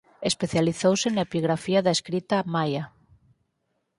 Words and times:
Especializouse 0.29 1.07
na 1.11 1.25
epigrafía 1.27 1.79
da 1.85 1.95
escrita 1.97 2.37
maia. 2.53 2.83